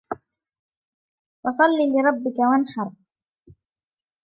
[1.43, 2.91] فَصَلِّ لِرَبِّكَ وَانْحَرْ